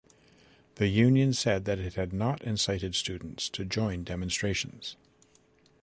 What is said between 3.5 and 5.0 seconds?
join demonstrations.